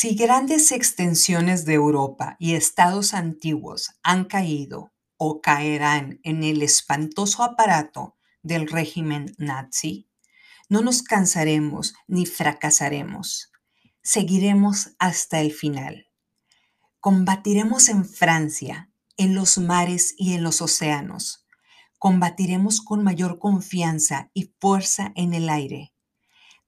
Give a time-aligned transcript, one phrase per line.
[0.00, 7.42] Si grandes extensiones de Europa y estados antiguos han caído o caerán en el espantoso
[7.42, 10.08] aparato del régimen nazi,
[10.70, 13.52] no nos cansaremos ni fracasaremos.
[14.02, 16.06] Seguiremos hasta el final.
[17.00, 21.46] Combatiremos en Francia, en los mares y en los océanos.
[21.98, 25.89] Combatiremos con mayor confianza y fuerza en el aire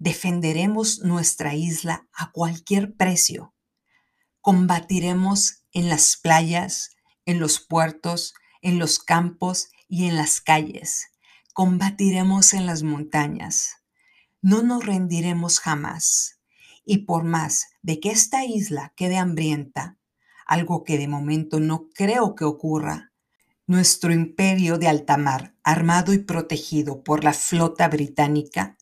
[0.02, 3.54] defenderemos nuestra isla a cualquier precio.
[4.40, 11.12] Combatiremos en las playas, en los puertos, en los campos y en las calles.
[11.54, 13.76] Combatiremos en las montañas.
[14.40, 16.40] No nos rendiremos jamás.
[16.84, 19.98] Y por más de que esta isla quede hambrienta,
[20.46, 23.12] algo que de momento no creo que ocurra,
[23.68, 28.76] nuestro imperio de alta mar, armado y protegido por la flota británica,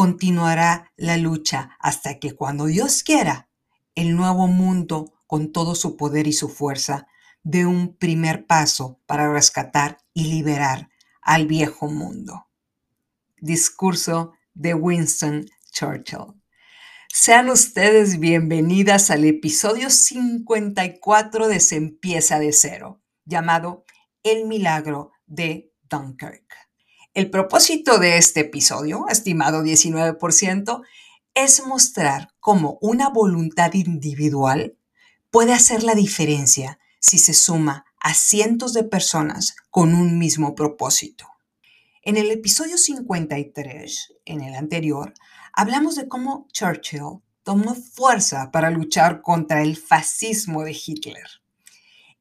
[0.00, 3.50] continuará la lucha hasta que cuando Dios quiera,
[3.94, 7.06] el nuevo mundo, con todo su poder y su fuerza,
[7.42, 10.88] dé un primer paso para rescatar y liberar
[11.20, 12.46] al viejo mundo.
[13.42, 16.32] Discurso de Winston Churchill.
[17.12, 23.84] Sean ustedes bienvenidas al episodio 54 de Se empieza de cero, llamado
[24.22, 26.69] El milagro de Dunkirk.
[27.12, 30.82] El propósito de este episodio, estimado 19%,
[31.34, 34.76] es mostrar cómo una voluntad individual
[35.32, 41.26] puede hacer la diferencia si se suma a cientos de personas con un mismo propósito.
[42.02, 45.12] En el episodio 53, en el anterior,
[45.52, 51.26] hablamos de cómo Churchill tomó fuerza para luchar contra el fascismo de Hitler.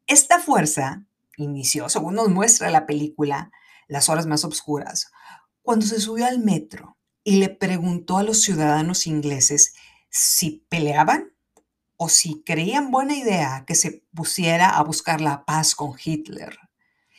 [0.08, 1.06] Esta fuerza
[1.38, 3.52] inició, según nos muestra la película,
[3.90, 5.12] las horas más oscuras,
[5.62, 9.73] cuando se subió al metro y le preguntó a los ciudadanos ingleses
[10.10, 11.33] si peleaban
[11.98, 16.58] o si creían buena idea que se pusiera a buscar la paz con Hitler.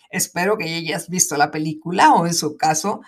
[0.08, 3.02] Espero que hayas visto la película o en su caso,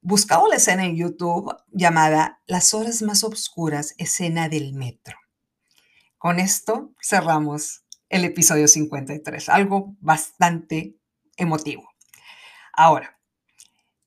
[0.00, 5.16] buscado la escena en YouTube llamada Las horas más oscuras, escena del metro.
[6.18, 10.96] Con esto cerramos el episodio 53, algo bastante
[11.36, 11.91] emotivo.
[12.72, 13.18] Ahora,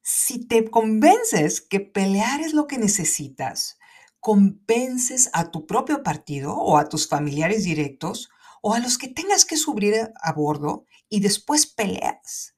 [0.01, 3.77] si te convences que pelear es lo que necesitas,
[4.19, 8.29] convences a tu propio partido o a tus familiares directos
[8.61, 12.55] o a los que tengas que subir a bordo y después peleas,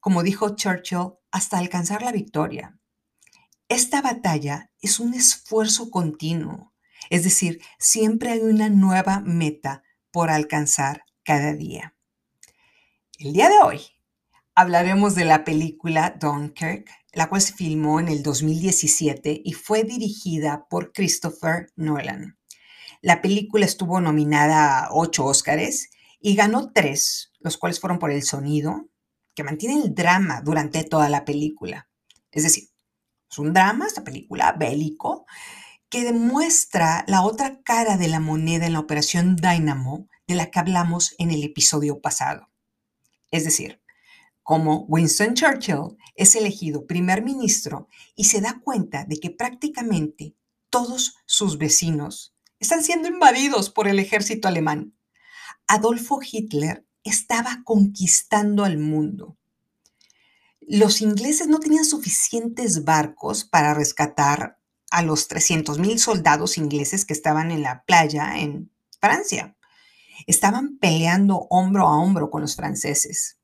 [0.00, 2.78] como dijo Churchill, hasta alcanzar la victoria.
[3.68, 6.72] Esta batalla es un esfuerzo continuo,
[7.10, 11.94] es decir, siempre hay una nueva meta por alcanzar cada día.
[13.18, 13.80] El día de hoy
[14.54, 20.66] hablaremos de la película Dunkirk, la cual se filmó en el 2017 y fue dirigida
[20.68, 22.38] por Christopher Nolan.
[23.00, 28.22] La película estuvo nominada a ocho Óscares y ganó tres, los cuales fueron por el
[28.22, 28.88] sonido,
[29.34, 31.88] que mantiene el drama durante toda la película.
[32.30, 32.68] Es decir,
[33.30, 35.26] es un drama, esta película, bélico,
[35.88, 40.58] que demuestra la otra cara de la moneda en la operación Dynamo de la que
[40.58, 42.48] hablamos en el episodio pasado.
[43.30, 43.81] Es decir,
[44.42, 50.34] como Winston Churchill es elegido primer ministro y se da cuenta de que prácticamente
[50.70, 54.94] todos sus vecinos están siendo invadidos por el ejército alemán.
[55.66, 59.36] Adolfo Hitler estaba conquistando al mundo.
[60.60, 64.58] Los ingleses no tenían suficientes barcos para rescatar
[64.90, 68.70] a los 300.000 soldados ingleses que estaban en la playa en
[69.00, 69.56] Francia.
[70.26, 73.38] Estaban peleando hombro a hombro con los franceses.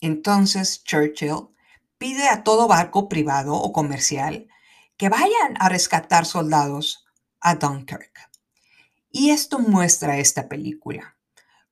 [0.00, 1.48] Entonces Churchill
[1.98, 4.48] pide a todo barco privado o comercial
[4.96, 7.06] que vayan a rescatar soldados
[7.40, 8.30] a Dunkirk.
[9.10, 11.16] Y esto muestra esta película,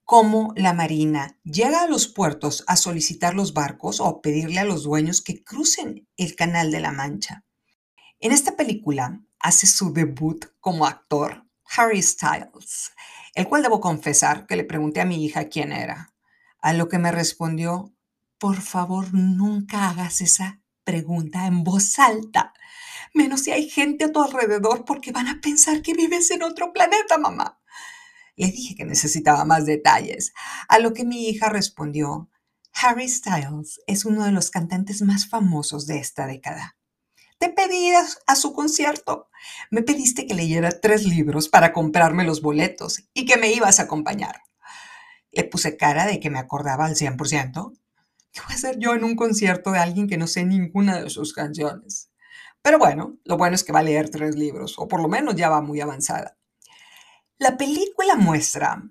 [0.05, 4.85] cómo la Marina llega a los puertos a solicitar los barcos o pedirle a los
[4.85, 7.45] dueños que crucen el Canal de la Mancha.
[8.21, 11.45] En esta película hace su debut como actor
[11.77, 12.93] Harry Styles,
[13.35, 16.15] el cual debo confesar que le pregunté a mi hija quién era,
[16.61, 17.94] a lo que me respondió
[18.39, 22.53] por favor, nunca hagas esa pregunta en voz alta,
[23.15, 26.73] menos si hay gente a tu alrededor porque van a pensar que vives en otro
[26.73, 27.61] planeta, mamá.
[28.37, 30.33] Le dije que necesitaba más detalles,
[30.69, 32.29] a lo que mi hija respondió,
[32.75, 36.77] Harry Styles es uno de los cantantes más famosos de esta década.
[37.39, 37.93] Te pedí
[38.27, 39.29] a su concierto.
[39.71, 43.85] Me pediste que leyera tres libros para comprarme los boletos y que me ibas a
[43.85, 44.43] acompañar.
[45.31, 47.77] Le puse cara de que me acordaba al 100%
[48.35, 51.09] ¿Qué voy a hacer yo en un concierto de alguien que no sé ninguna de
[51.09, 52.11] sus canciones?
[52.63, 55.37] Pero bueno, lo bueno es que va a leer tres libros, o por lo menos
[55.37, 56.37] ya va muy avanzada.
[57.39, 58.83] La película muestra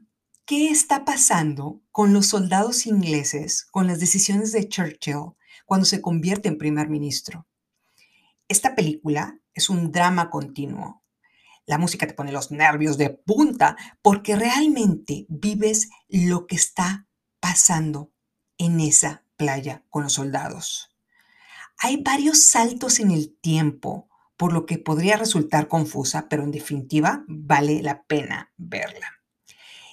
[0.45, 5.33] qué está pasando con los soldados ingleses con las decisiones de Churchill
[5.65, 7.45] cuando se convierte en primer ministro.
[8.47, 11.03] Esta película es un drama continuo.
[11.65, 17.07] La música te pone los nervios de punta porque realmente vives lo que está
[17.41, 18.13] pasando
[18.57, 20.95] en esa playa con los soldados.
[21.77, 27.23] Hay varios saltos en el tiempo, por lo que podría resultar confusa, pero en definitiva
[27.27, 29.07] vale la pena verla.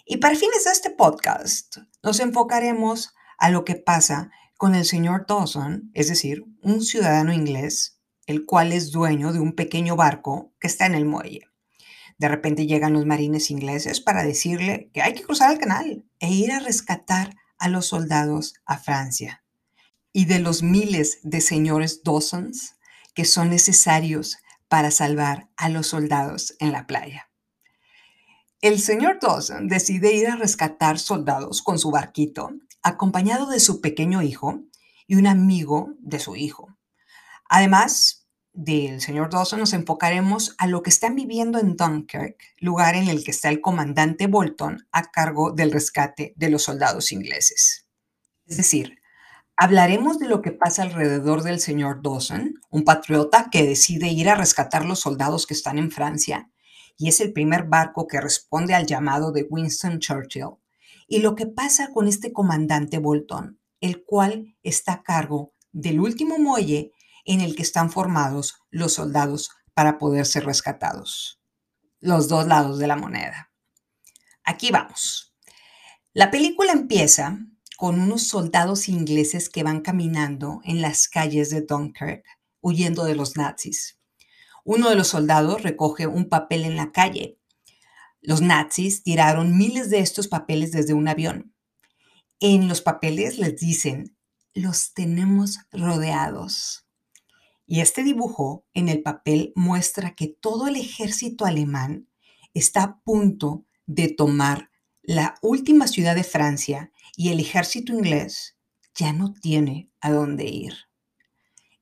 [0.05, 5.25] Y para fines de este podcast, nos enfocaremos a lo que pasa con el señor
[5.27, 10.67] Dawson, es decir, un ciudadano inglés, el cual es dueño de un pequeño barco que
[10.67, 11.49] está en el muelle.
[12.19, 16.31] De repente llegan los marines ingleses para decirle que hay que cruzar el canal e
[16.31, 19.45] ir a rescatar a los soldados a Francia.
[20.13, 22.75] Y de los miles de señores Dawsons
[23.15, 27.31] que son necesarios para salvar a los soldados en la playa.
[28.61, 32.51] El señor Dawson decide ir a rescatar soldados con su barquito
[32.83, 34.63] acompañado de su pequeño hijo
[35.07, 36.77] y un amigo de su hijo.
[37.49, 38.20] Además
[38.53, 43.25] del señor Dawson, nos enfocaremos a lo que están viviendo en Dunkirk, lugar en el
[43.25, 47.87] que está el comandante Bolton a cargo del rescate de los soldados ingleses.
[48.47, 49.01] Es decir,
[49.57, 54.35] hablaremos de lo que pasa alrededor del señor Dawson, un patriota que decide ir a
[54.35, 56.51] rescatar los soldados que están en Francia,
[56.97, 60.57] y es el primer barco que responde al llamado de Winston Churchill
[61.11, 66.39] y lo que pasa con este comandante Bolton, el cual está a cargo del último
[66.39, 66.93] muelle
[67.25, 71.41] en el que están formados los soldados para poder ser rescatados.
[72.01, 73.53] Los dos lados de la moneda.
[74.45, 75.35] Aquí vamos.
[76.13, 77.39] La película empieza
[77.77, 82.25] con unos soldados ingleses que van caminando en las calles de Dunkirk,
[82.61, 83.99] huyendo de los nazis.
[84.65, 87.41] Uno de los soldados recoge un papel en la calle
[88.23, 91.55] los nazis tiraron miles de estos papeles desde un avión.
[92.39, 94.17] En los papeles les dicen,
[94.53, 96.87] los tenemos rodeados.
[97.73, 102.09] Y este dibujo en el papel muestra que todo el ejército alemán
[102.53, 104.73] está a punto de tomar
[105.03, 108.57] la última ciudad de Francia y el ejército inglés
[108.97, 110.75] ya no tiene a dónde ir.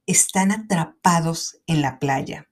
[0.05, 2.51] Están atrapados en la playa.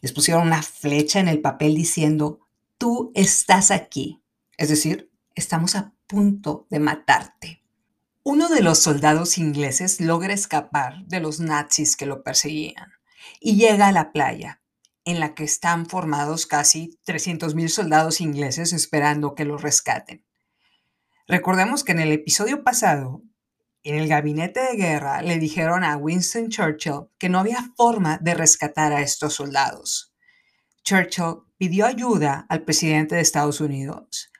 [0.00, 2.46] Les pusieron una flecha en el papel diciendo,
[2.78, 4.22] tú estás aquí.
[4.56, 7.61] Es decir, estamos a punto de matarte.
[8.24, 12.92] Uno de los soldados ingleses logra escapar de los nazis que lo perseguían
[13.40, 14.62] y llega a la playa,
[15.04, 20.24] en la que están formados casi 300.000 soldados ingleses esperando que lo rescaten.
[21.26, 23.22] Recordemos que en el episodio pasado,
[23.82, 28.34] en el gabinete de guerra, le dijeron a Winston Churchill que no había forma de
[28.34, 30.14] rescatar a estos soldados.
[30.84, 34.30] Churchill pidió ayuda al presidente de Estados Unidos.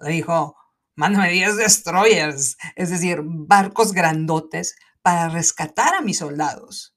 [0.00, 0.56] Le dijo,
[0.96, 6.96] mándame 10 destroyers, es decir, barcos grandotes, para rescatar a mis soldados.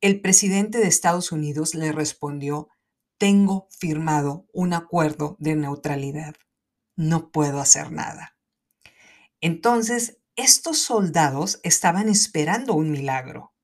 [0.00, 2.68] El presidente de Estados Unidos le respondió,
[3.18, 6.34] tengo firmado un acuerdo de neutralidad.
[6.96, 8.36] No puedo hacer nada.
[9.40, 13.54] Entonces, estos soldados estaban esperando un milagro.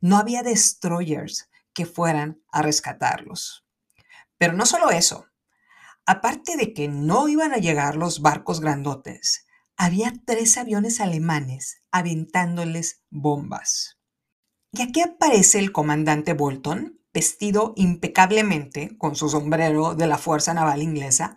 [0.00, 3.64] No había destroyers que fueran a rescatarlos.
[4.36, 5.29] Pero no solo eso.
[6.12, 13.04] Aparte de que no iban a llegar los barcos grandotes, había tres aviones alemanes aventándoles
[13.10, 14.00] bombas.
[14.72, 20.82] Y aquí aparece el comandante Bolton, vestido impecablemente con su sombrero de la Fuerza Naval
[20.82, 21.36] Inglesa,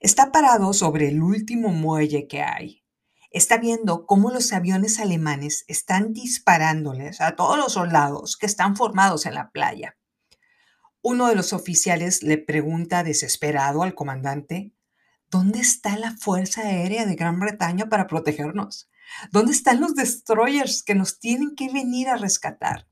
[0.00, 2.86] está parado sobre el último muelle que hay.
[3.30, 9.26] Está viendo cómo los aviones alemanes están disparándoles a todos los soldados que están formados
[9.26, 9.97] en la playa.
[11.02, 14.74] Uno de los oficiales le pregunta desesperado al comandante,
[15.30, 18.90] ¿dónde está la Fuerza Aérea de Gran Bretaña para protegernos?
[19.30, 22.88] ¿Dónde están los destroyers que nos tienen que venir a rescatar?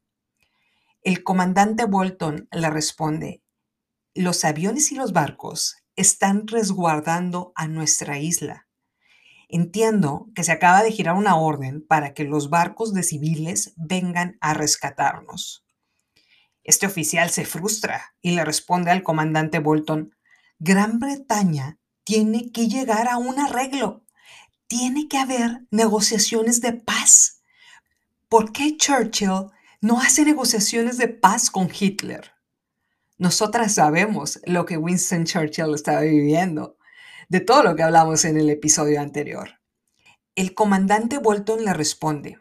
[1.02, 3.42] El comandante Bolton le responde,
[4.14, 8.66] los aviones y los barcos están resguardando a nuestra isla.
[9.48, 14.38] Entiendo que se acaba de girar una orden para que los barcos de civiles vengan
[14.40, 15.65] a rescatarnos.
[16.66, 20.16] Este oficial se frustra y le responde al comandante Bolton,
[20.58, 24.04] Gran Bretaña tiene que llegar a un arreglo.
[24.66, 27.44] Tiene que haber negociaciones de paz.
[28.28, 32.32] ¿Por qué Churchill no hace negociaciones de paz con Hitler?
[33.16, 36.78] Nosotras sabemos lo que Winston Churchill estaba viviendo,
[37.28, 39.60] de todo lo que hablamos en el episodio anterior.
[40.34, 42.40] El comandante Bolton le responde,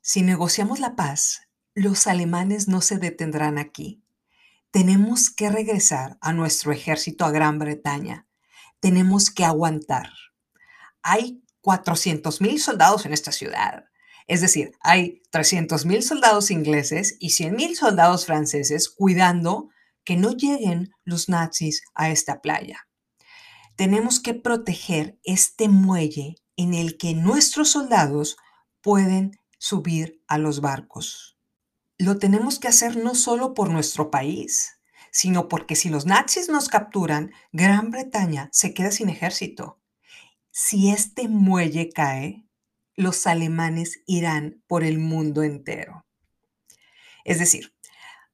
[0.00, 1.42] si negociamos la paz,
[1.74, 4.02] los alemanes no se detendrán aquí.
[4.70, 8.26] Tenemos que regresar a nuestro ejército a Gran Bretaña.
[8.80, 10.10] tenemos que aguantar.
[11.04, 13.84] Hay 400 mil soldados en esta ciudad.
[14.26, 19.70] Es decir, hay 300 mil soldados ingleses y 100 mil soldados franceses cuidando
[20.04, 22.88] que no lleguen los nazis a esta playa.
[23.76, 28.36] Tenemos que proteger este muelle en el que nuestros soldados
[28.80, 31.31] pueden subir a los barcos.
[31.98, 34.78] Lo tenemos que hacer no solo por nuestro país,
[35.10, 39.78] sino porque si los nazis nos capturan, Gran Bretaña se queda sin ejército.
[40.50, 42.44] Si este muelle cae,
[42.96, 46.04] los alemanes irán por el mundo entero.
[47.24, 47.74] Es decir,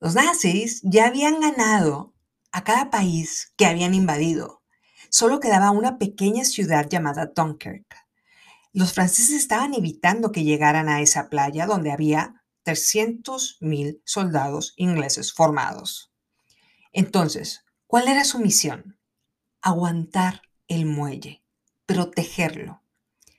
[0.00, 2.14] los nazis ya habían ganado
[2.52, 4.62] a cada país que habían invadido.
[5.10, 7.86] Solo quedaba una pequeña ciudad llamada Dunkirk.
[8.72, 12.37] Los franceses estaban evitando que llegaran a esa playa donde había
[12.68, 16.12] 300.000 soldados ingleses formados.
[16.92, 18.98] Entonces, ¿cuál era su misión?
[19.62, 21.42] Aguantar el muelle,
[21.86, 22.82] protegerlo.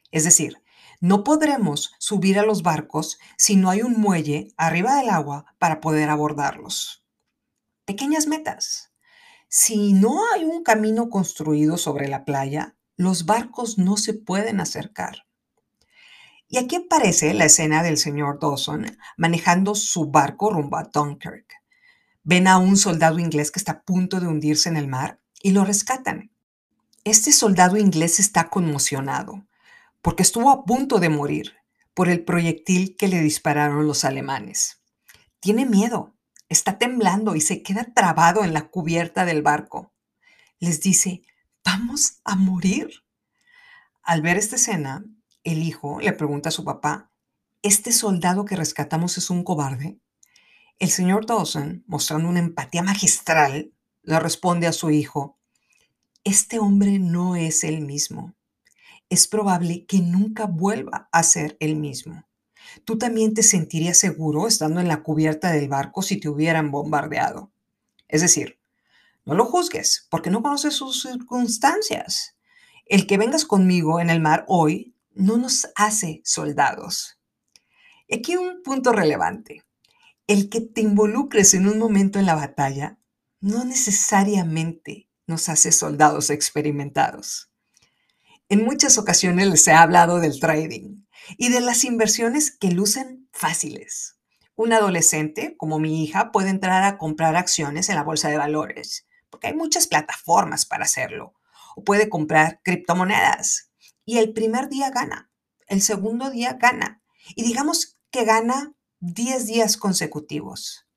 [0.10, 0.64] Es decir,
[1.00, 5.80] no podremos subir a los barcos si no hay un muelle arriba del agua para
[5.80, 7.06] poder abordarlos.
[7.86, 8.92] Pequeñas metas.
[9.48, 15.29] Si no hay un camino construido sobre la playa, los barcos no se pueden acercar.
[16.52, 21.46] Y aquí aparece la escena del señor Dawson manejando su barco rumbo a Dunkirk.
[22.24, 25.52] Ven a un soldado inglés que está a punto de hundirse en el mar y
[25.52, 26.32] lo rescatan.
[27.04, 29.46] Este soldado inglés está conmocionado
[30.02, 31.54] porque estuvo a punto de morir
[31.94, 34.82] por el proyectil que le dispararon los alemanes.
[35.40, 36.16] Tiene miedo,
[36.50, 39.94] está temblando y se queda trabado en la cubierta del barco.
[40.60, 41.22] Les dice,
[41.64, 42.90] vamos a morir.
[44.02, 45.06] Al ver esta escena,
[45.44, 47.12] el hijo le pregunta a su papá,
[47.62, 50.00] ¿este soldado que rescatamos es un cobarde?
[50.80, 55.38] El señor Dawson, mostrando una empatía magistral, le responde a su hijo,
[56.24, 58.36] este hombre no es el mismo
[59.10, 62.26] es probable que nunca vuelva a ser el mismo.
[62.86, 67.52] Tú también te sentirías seguro estando en la cubierta del barco si te hubieran bombardeado.
[68.08, 68.60] Es decir,
[69.26, 72.38] no lo juzgues porque no conoces sus circunstancias.
[72.86, 77.20] El que vengas conmigo en el mar hoy no nos hace soldados.
[78.08, 79.64] Y aquí un punto relevante.
[80.28, 83.00] El que te involucres en un momento en la batalla
[83.42, 87.52] no necesariamente nos hace soldados experimentados.
[88.48, 91.04] En muchas ocasiones les he hablado del trading
[91.38, 94.18] y de las inversiones que lucen fáciles.
[94.56, 99.06] Un adolescente, como mi hija, puede entrar a comprar acciones en la bolsa de valores,
[99.30, 101.34] porque hay muchas plataformas para hacerlo.
[101.76, 103.69] O puede comprar criptomonedas
[104.10, 105.30] y el primer día gana,
[105.68, 107.04] el segundo día gana
[107.36, 110.88] y digamos que gana 10 días consecutivos.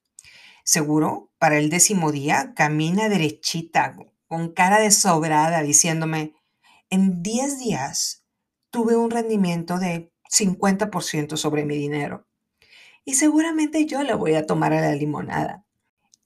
[0.65, 3.95] Seguro, para el décimo día camina derechita,
[4.27, 6.33] con cara de sobrada, diciéndome,
[6.89, 8.25] en 10 días
[8.71, 12.27] tuve un rendimiento de 50% sobre mi dinero.
[13.05, 15.67] Y seguramente yo le voy a tomar a la limonada.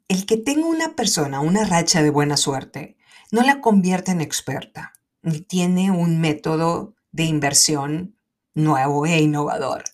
[0.07, 2.97] El que tenga una persona una racha de buena suerte
[3.33, 4.93] no la convierte en experta,
[5.49, 8.17] tiene un método de inversión
[8.55, 9.85] nuevo e innovador.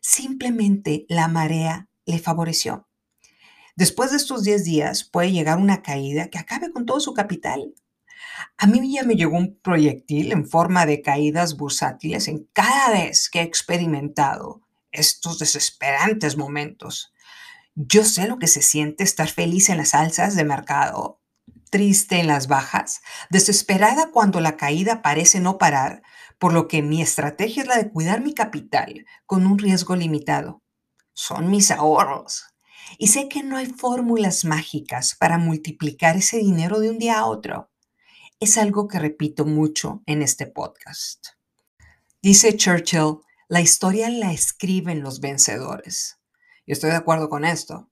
[0.00, 2.88] Simplemente la marea le favoreció.
[3.76, 7.74] Después de estos 10 días puede llegar una caída que acabe con todo su capital.
[8.58, 13.30] A mí ya me llegó un proyectil en forma de caídas bursátiles en cada vez
[13.30, 17.12] que he experimentado estos desesperantes momentos.
[17.74, 21.21] Yo sé lo que se siente estar feliz en las alzas de mercado,
[21.72, 23.00] triste en las bajas,
[23.30, 26.02] desesperada cuando la caída parece no parar,
[26.38, 30.62] por lo que mi estrategia es la de cuidar mi capital con un riesgo limitado.
[31.14, 32.44] Son mis ahorros.
[32.98, 37.26] Y sé que no hay fórmulas mágicas para multiplicar ese dinero de un día a
[37.26, 37.72] otro
[38.42, 41.28] es algo que repito mucho en este podcast.
[42.20, 46.18] Dice Churchill, la historia la escriben los vencedores.
[46.66, 47.88] Y estoy de acuerdo con esto.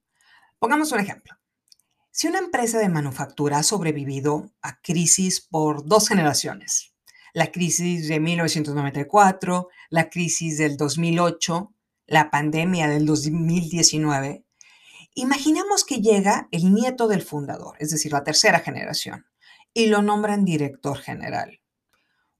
[0.58, 1.39] Pongamos un ejemplo.
[2.12, 6.92] Si una empresa de manufactura ha sobrevivido a crisis por dos generaciones,
[7.32, 11.72] la crisis de 1994, la crisis del 2008,
[12.06, 14.44] la pandemia del 2019,
[15.14, 19.26] imaginemos que llega el nieto del fundador, es decir, la tercera generación
[19.72, 21.60] y lo nombran director general.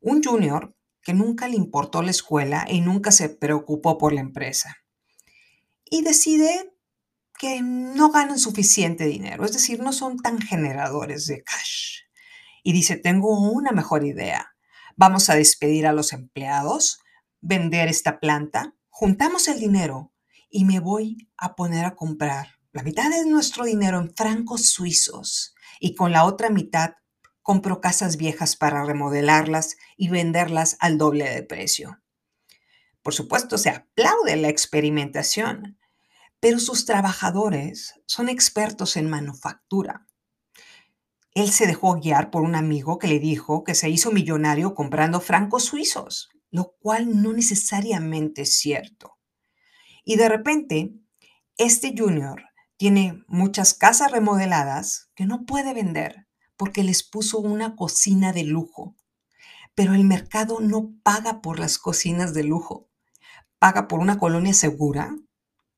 [0.01, 4.79] Un junior que nunca le importó la escuela y nunca se preocupó por la empresa.
[5.85, 6.70] Y decide
[7.41, 12.01] que no ganan suficiente dinero, es decir, no son tan generadores de cash.
[12.63, 14.55] Y dice, tengo una mejor idea.
[14.95, 17.01] Vamos a despedir a los empleados,
[17.41, 20.13] vender esta planta, juntamos el dinero
[20.51, 25.55] y me voy a poner a comprar la mitad de nuestro dinero en francos suizos
[25.81, 26.97] y con la otra mitad
[27.41, 32.03] compró casas viejas para remodelarlas y venderlas al doble de precio.
[33.01, 35.80] Por supuesto, se aplaude la experimentación,
[36.41, 40.07] pero sus trabajadores son expertos en manufactura.
[41.35, 45.21] Él se dejó guiar por un amigo que le dijo que se hizo millonario comprando
[45.21, 49.19] francos suizos, lo cual no necesariamente es cierto.
[50.03, 50.95] Y de repente,
[51.57, 52.43] este junior
[52.79, 58.97] tiene muchas casas remodeladas que no puede vender porque les puso una cocina de lujo.
[59.75, 62.89] Pero el mercado no paga por las cocinas de lujo,
[63.59, 65.15] paga por una colonia segura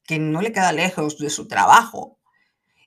[0.05, 2.19] que no le queda lejos de su trabajo.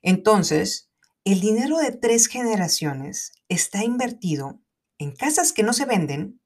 [0.02, 0.90] Entonces,
[1.24, 4.60] el dinero de tres generaciones está invertido
[4.98, 6.40] en casas que no se venden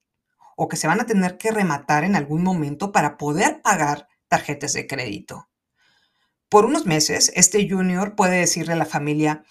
[0.57, 4.73] o que se van a tener que rematar en algún momento para poder pagar tarjetas
[4.73, 5.49] de crédito.
[6.49, 9.45] Por unos meses, este junior puede decirle a la familia,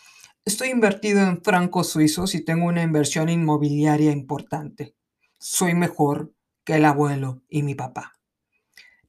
[0.45, 4.95] Estoy invertido en francos suizos y tengo una inversión inmobiliaria importante.
[5.37, 6.33] Soy mejor
[6.63, 8.19] que el abuelo y mi papá.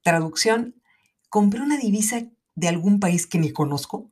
[0.03, 0.80] Traducción,
[1.31, 4.11] compré una divisa de algún país que ni conozco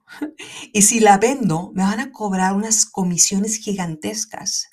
[0.74, 4.70] y si la vendo me van a cobrar unas comisiones gigantescas.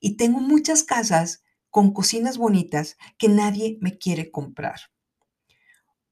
[0.00, 4.80] Y tengo muchas casas con cocinas bonitas que nadie me quiere comprar.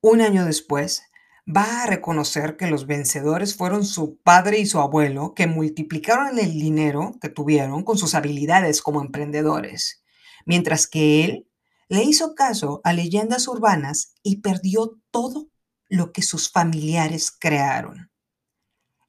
[0.01, 1.03] Un año después,
[1.47, 6.53] va a reconocer que los vencedores fueron su padre y su abuelo, que multiplicaron el
[6.53, 10.05] dinero que tuvieron con sus habilidades como emprendedores,
[10.47, 11.49] mientras que él
[11.89, 15.52] le hizo caso a leyendas urbanas y perdió todo
[15.93, 18.11] lo que sus familiares crearon.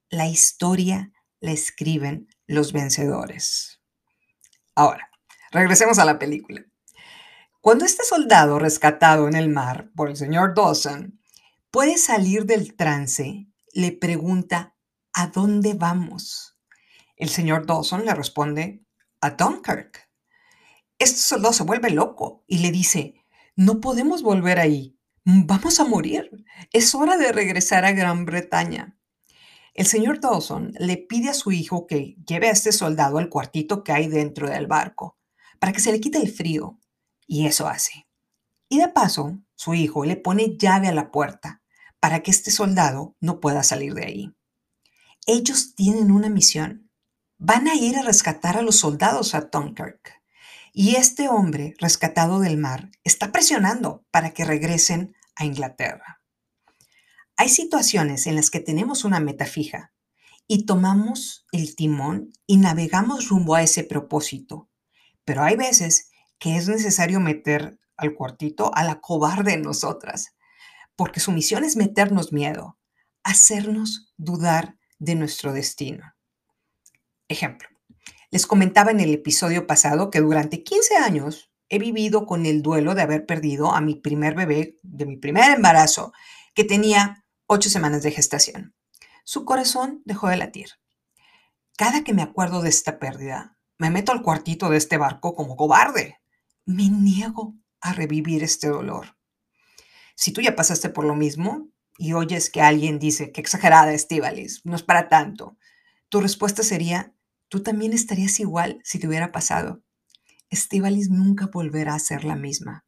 [0.09, 3.79] La historia la escriben los vencedores.
[4.75, 5.09] Ahora,
[5.51, 6.65] regresemos a la película.
[7.61, 11.21] Cuando este soldado rescatado en el mar por el señor Dawson
[11.71, 14.75] puede salir del trance, le pregunta,
[15.13, 16.59] ¿a dónde vamos?
[17.15, 18.83] El señor Dawson le responde,
[19.21, 20.09] a Dunkirk.
[20.99, 23.23] Este soldado se vuelve loco y le dice,
[23.55, 28.97] no podemos volver ahí, vamos a morir, es hora de regresar a Gran Bretaña.
[29.73, 33.83] El señor Dawson le pide a su hijo que lleve a este soldado al cuartito
[33.83, 35.17] que hay dentro del barco,
[35.59, 36.79] para que se le quite el frío,
[37.25, 38.07] y eso hace.
[38.69, 41.61] Y de paso, su hijo le pone llave a la puerta
[41.99, 44.35] para que este soldado no pueda salir de ahí.
[45.25, 46.91] Ellos tienen una misión.
[47.37, 50.21] Van a ir a rescatar a los soldados a Dunkirk.
[50.75, 56.19] Y este hombre rescatado del mar está presionando para que regresen a Inglaterra.
[57.37, 59.93] Hay situaciones en las que tenemos una meta fija
[60.47, 64.67] y tomamos el timón y navegamos rumbo a ese propósito.
[65.23, 66.09] Pero hay veces
[66.39, 70.33] que es necesario meter al cuartito a la cobarde en nosotras
[70.95, 72.79] porque su misión es meternos miedo,
[73.23, 76.15] hacernos dudar de nuestro destino.
[77.27, 77.67] Ejemplo,
[78.33, 82.95] les comentaba en el episodio pasado que durante 15 años he vivido con el duelo
[82.95, 86.13] de haber perdido a mi primer bebé de mi primer embarazo,
[86.55, 88.73] que tenía 8 semanas de gestación.
[89.23, 90.69] Su corazón dejó de latir.
[91.77, 95.55] Cada que me acuerdo de esta pérdida, me meto al cuartito de este barco como
[95.55, 96.17] cobarde.
[96.65, 99.15] Me niego a revivir este dolor.
[100.15, 101.67] Si tú ya pasaste por lo mismo
[101.99, 105.55] y oyes que alguien dice, que exagerada Estivalis, no es para tanto,
[106.09, 107.13] tu respuesta sería,
[107.53, 109.83] tú también estarías igual si te hubiera pasado.
[110.49, 112.83] Estivalis nunca volverá a ser la misma,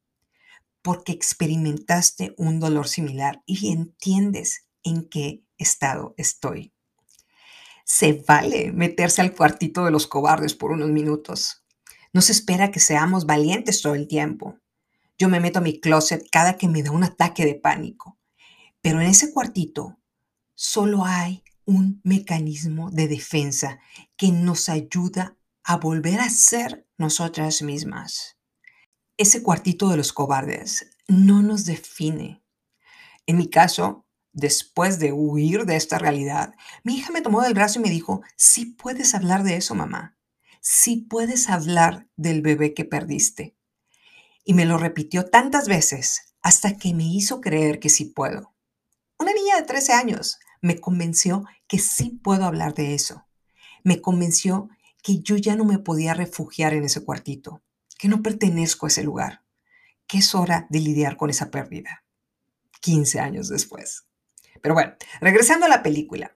[0.82, 6.74] porque experimentaste un dolor similar y entiendes en qué estado estoy.
[7.86, 11.64] Se vale meterse al cuartito de los cobardes por unos minutos.
[12.12, 14.58] No se espera que seamos valientes todo el tiempo.
[15.20, 18.18] Yo me meto a mi closet cada que me da un ataque de pánico.
[18.82, 20.00] Pero en ese cuartito
[20.56, 23.80] solo hay un mecanismo de defensa
[24.18, 28.38] que nos ayuda a volver a ser nosotras mismas.
[29.18, 32.44] Ese cuartito de los cobardes no nos define.
[33.26, 37.80] En mi caso, después de huir de esta realidad, mi hija me tomó del brazo
[37.80, 40.18] y me dijo, sí puedes hablar de eso, mamá.
[40.62, 43.56] Sí puedes hablar del bebé que perdiste
[44.46, 48.54] y me lo repitió tantas veces hasta que me hizo creer que sí puedo.
[49.18, 53.26] Una niña de 13 años me convenció que sí puedo hablar de eso.
[53.86, 54.68] Me convenció
[55.04, 57.62] que yo ya no me podía refugiar en ese cuartito,
[58.00, 59.44] que no pertenezco a ese lugar,
[60.08, 62.04] que es hora de lidiar con esa pérdida.
[62.82, 64.08] 15 años después.
[64.60, 66.36] Pero bueno, regresando a la película.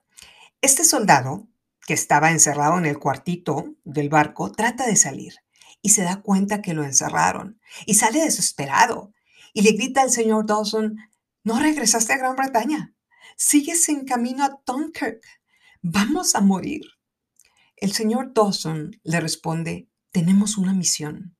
[0.60, 1.48] Este soldado,
[1.88, 5.34] que estaba encerrado en el cuartito del barco, trata de salir
[5.82, 9.12] y se da cuenta que lo encerraron y sale desesperado
[9.52, 10.98] y le grita al señor Dawson,
[11.42, 12.94] no regresaste a Gran Bretaña,
[13.36, 15.24] sigues en camino a Dunkirk,
[15.82, 16.82] vamos a morir.
[17.80, 21.38] El señor Dawson le responde, tenemos una misión.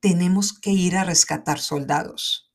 [0.00, 2.52] Tenemos que ir a rescatar soldados.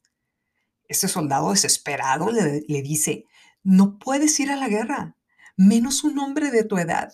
[0.90, 3.24] Este soldado desesperado le, le dice,
[3.64, 5.16] no puedes ir a la guerra,
[5.56, 7.14] menos un hombre de tu edad.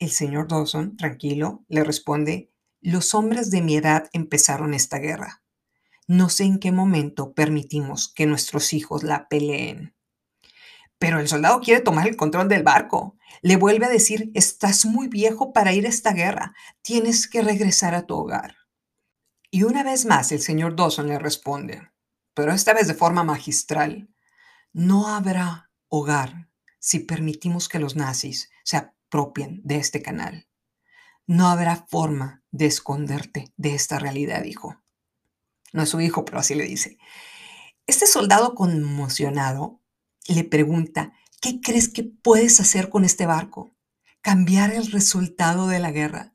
[0.00, 5.44] El señor Dawson, tranquilo, le responde, los hombres de mi edad empezaron esta guerra.
[6.08, 9.94] No sé en qué momento permitimos que nuestros hijos la peleen.
[11.00, 13.16] Pero el soldado quiere tomar el control del barco.
[13.40, 16.54] Le vuelve a decir, estás muy viejo para ir a esta guerra.
[16.82, 18.56] Tienes que regresar a tu hogar.
[19.50, 21.90] Y una vez más el señor Dawson le responde,
[22.34, 24.10] pero esta vez de forma magistral,
[24.74, 30.48] no habrá hogar si permitimos que los nazis se apropien de este canal.
[31.26, 34.76] No habrá forma de esconderte de esta realidad, hijo.
[35.72, 36.98] No es su hijo, pero así le dice.
[37.86, 39.79] Este soldado conmocionado
[40.28, 43.74] le pregunta, ¿qué crees que puedes hacer con este barco?
[44.20, 46.34] Cambiar el resultado de la guerra.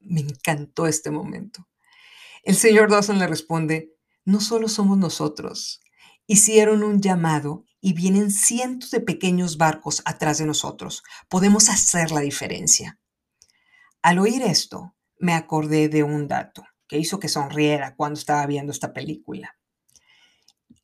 [0.00, 1.68] Me encantó este momento.
[2.42, 5.80] El señor Dawson le responde, no solo somos nosotros,
[6.26, 11.02] hicieron un llamado y vienen cientos de pequeños barcos atrás de nosotros.
[11.28, 12.98] Podemos hacer la diferencia.
[14.02, 18.72] Al oír esto, me acordé de un dato que hizo que sonriera cuando estaba viendo
[18.72, 19.56] esta película.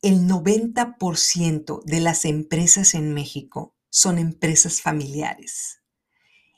[0.01, 5.81] El 90% de las empresas en México son empresas familiares.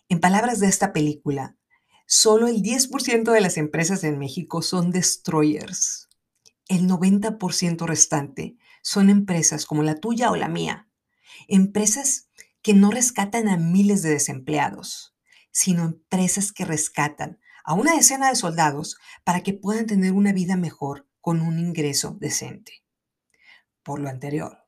[0.10, 1.58] En palabras de esta película,
[2.06, 6.10] solo el 10% de las empresas en México son destroyers.
[6.68, 10.90] El 90% restante son empresas como la tuya o la mía.
[11.48, 12.30] Empresas
[12.62, 15.16] que no rescatan a miles de desempleados,
[15.52, 20.56] sino empresas que rescatan a una decena de soldados para que puedan tener una vida
[20.58, 22.84] mejor con un ingreso decente.
[23.84, 24.66] Por lo anterior,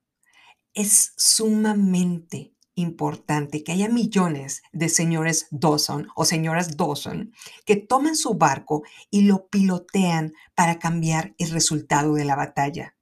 [0.74, 7.34] es sumamente importante que haya millones de señores Dawson o señoras Dawson
[7.66, 12.96] que toman su barco y lo pilotean para cambiar el resultado de la batalla.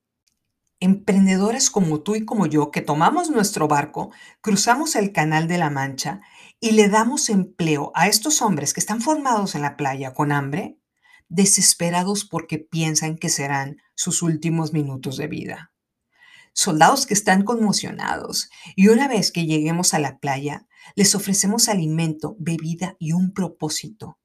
[0.80, 5.69] Emprendedores como tú y como yo que tomamos nuestro barco, cruzamos el Canal de la
[5.69, 6.21] Mancha
[6.60, 10.80] y le damos empleo a estos hombres que están formados en la playa con hambre,
[11.30, 15.70] desesperados porque piensan que serán sus últimos minutos de vida.
[16.53, 22.35] Soldados que están conmocionados y una vez que lleguemos a la playa, les ofrecemos alimento,
[22.39, 24.19] bebida y un propósito.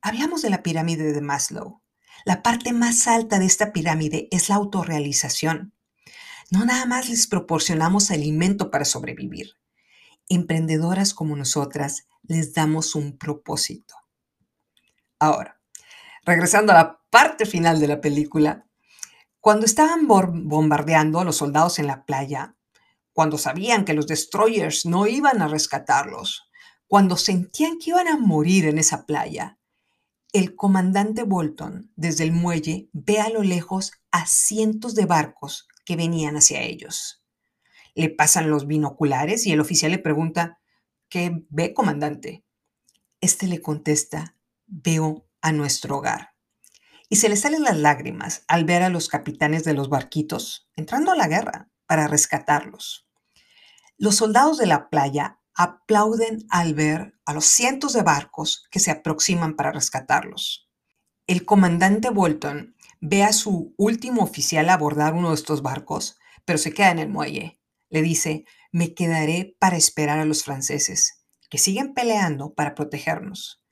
[0.00, 1.80] Hablamos de la pirámide de Maslow.
[2.24, 5.74] La parte más alta de esta pirámide es la autorrealización.
[6.50, 9.56] No nada más les proporcionamos alimento para sobrevivir.
[10.28, 13.94] Emprendedoras como nosotras les damos un propósito.
[15.18, 15.60] Ahora,
[16.24, 18.63] regresando a la parte final de la película,
[19.44, 22.56] cuando estaban bombardeando a los soldados en la playa,
[23.12, 26.48] cuando sabían que los destroyers no iban a rescatarlos,
[26.86, 29.58] cuando sentían que iban a morir en esa playa,
[30.32, 35.96] el comandante Bolton, desde el muelle, ve a lo lejos a cientos de barcos que
[35.96, 37.22] venían hacia ellos.
[37.94, 40.58] Le pasan los binoculares y el oficial le pregunta,
[41.10, 42.46] ¿qué ve, comandante?
[43.20, 46.33] Este le contesta, veo a nuestro hogar.
[47.08, 51.12] Y se le salen las lágrimas al ver a los capitanes de los barquitos entrando
[51.12, 53.08] a la guerra para rescatarlos.
[53.96, 58.90] Los soldados de la playa aplauden al ver a los cientos de barcos que se
[58.90, 60.68] aproximan para rescatarlos.
[61.26, 66.72] El comandante Bolton ve a su último oficial abordar uno de estos barcos, pero se
[66.72, 67.60] queda en el muelle.
[67.88, 73.62] Le dice, me quedaré para esperar a los franceses, que siguen peleando para protegernos.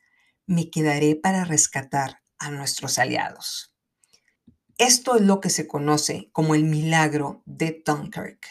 [0.46, 3.74] Me quedaré para rescatar a nuestros aliados.
[4.78, 8.46] Esto es lo que se conoce como el milagro de Dunkirk.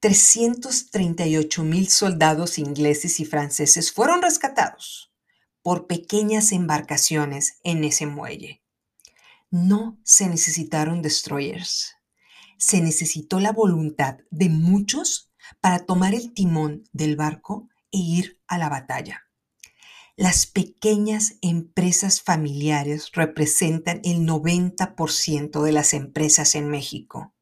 [0.00, 5.12] 338 mil soldados ingleses y franceses fueron rescatados
[5.62, 8.62] por pequeñas embarcaciones en ese muelle.
[9.50, 11.94] No se necesitaron destroyers.
[12.58, 18.58] Se necesitó la voluntad de muchos para tomar el timón del barco e ir a
[18.58, 19.22] la batalla.
[20.16, 27.34] Las pequeñas empresas familiares representan el 90% de las empresas en México.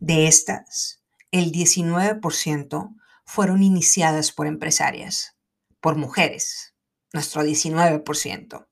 [0.00, 5.36] De estas, el 19% fueron iniciadas por empresarias,
[5.80, 6.74] por mujeres,
[7.12, 8.66] nuestro 19%.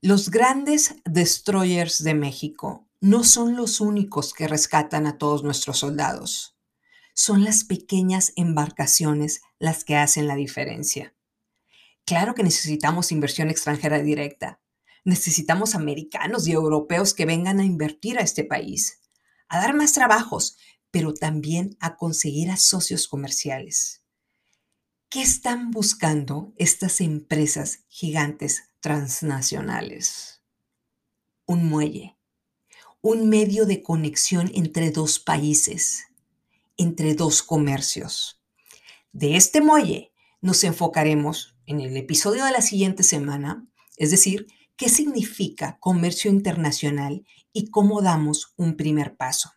[0.00, 6.56] Los grandes destroyers de México no son los únicos que rescatan a todos nuestros soldados.
[7.14, 11.14] Son las pequeñas embarcaciones las que hacen la diferencia.
[12.04, 14.60] Claro que necesitamos inversión extranjera directa.
[15.04, 19.00] Necesitamos americanos y europeos que vengan a invertir a este país,
[19.48, 20.56] a dar más trabajos
[20.92, 24.02] pero también a conseguir a socios comerciales.
[25.08, 30.42] ¿Qué están buscando estas empresas gigantes transnacionales?
[31.46, 32.18] Un muelle,
[33.00, 36.04] un medio de conexión entre dos países,
[36.76, 38.40] entre dos comercios.
[39.12, 40.12] De este muelle
[40.42, 44.46] nos enfocaremos en el episodio de la siguiente semana, es decir,
[44.76, 49.52] qué significa comercio internacional y cómo damos un primer paso.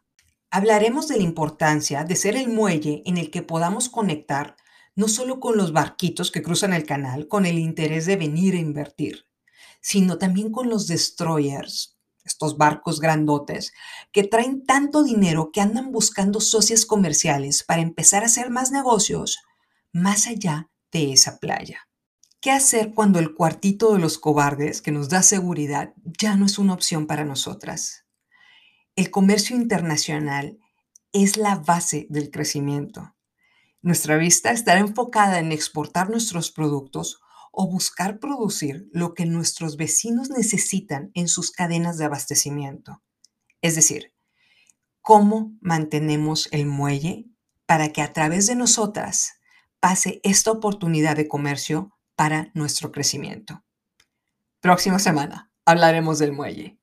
[0.52, 4.56] Hablaremos de la importancia de ser el muelle en el que podamos conectar
[4.96, 8.60] no solo con los barquitos que cruzan el canal con el interés de venir a
[8.60, 9.26] invertir,
[9.82, 13.74] sino también con los destroyers, estos barcos grandotes,
[14.12, 19.40] que traen tanto dinero que andan buscando socios comerciales para empezar a hacer más negocios
[19.92, 21.88] más allá de esa playa.
[22.46, 26.60] ¿Qué hacer cuando el cuartito de los cobardes que nos da seguridad ya no es
[26.60, 28.06] una opción para nosotras?
[28.96, 30.60] El comercio internacional
[31.12, 33.16] es la base del crecimiento.
[33.82, 37.20] Nuestra vista estará enfocada en exportar nuestros productos
[37.52, 43.02] o buscar producir lo que nuestros vecinos necesitan en sus cadenas de abastecimiento.
[43.64, 44.14] Es decir,
[45.02, 47.26] cómo mantenemos el muelle
[47.66, 49.32] para que a través de nosotras
[49.80, 53.64] pase esta oportunidad de comercio para nuestro crecimiento.
[54.62, 56.80] Próxima semana hablaremos del muelle.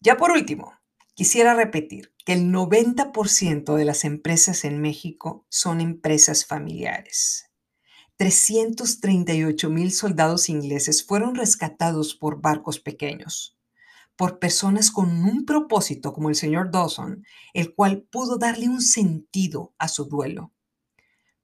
[0.00, 0.74] Ya por último,
[1.14, 7.48] quisiera repetir que el 90% de las empresas en México son empresas familiares.
[8.18, 13.56] 338 mil soldados ingleses fueron rescatados por barcos pequeños,
[14.16, 19.72] por personas con un propósito como el señor Dawson, el cual pudo darle un sentido
[19.78, 20.52] a su duelo.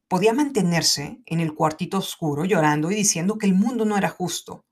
[0.09, 4.65] Podía mantenerse en el cuartito oscuro llorando y diciendo que el mundo no era justo,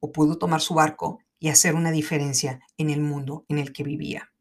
[0.00, 3.84] o pudo tomar su barco y hacer una diferencia en el mundo en el que
[3.84, 4.32] vivía.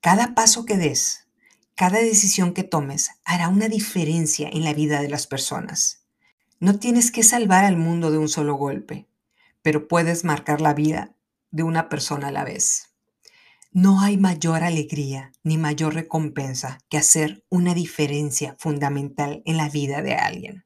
[0.00, 1.28] Cada paso que des,
[1.74, 6.06] cada decisión que tomes hará una diferencia en la vida de las personas.
[6.58, 9.08] No tienes que salvar al mundo de un solo golpe,
[9.62, 11.14] pero puedes marcar la vida
[11.50, 12.89] de una persona a la vez.
[13.72, 20.02] No hay mayor alegría ni mayor recompensa que hacer una diferencia fundamental en la vida
[20.02, 20.64] de alguien.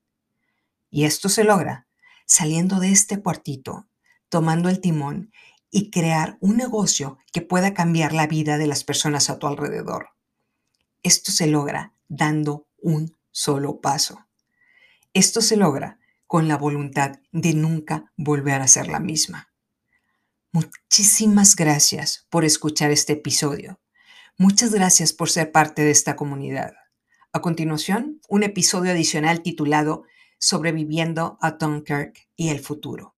[0.88, 1.87] Y esto se logra
[2.25, 3.87] saliendo de este cuartito,
[4.31, 5.33] tomando el timón
[5.71, 10.09] y crear un negocio que pueda cambiar la vida de las personas a tu alrededor.
[11.03, 14.27] Esto se logra dando un solo paso.
[15.12, 19.54] Esto se logra con la voluntad de nunca volver a ser la misma.
[20.55, 23.81] Muchísimas gracias por escuchar este episodio.
[24.38, 26.75] Muchas gracias por ser parte de esta comunidad.
[27.33, 30.05] A continuación, un episodio adicional titulado
[30.38, 33.12] Sobreviviendo a Dunkirk y el futuro.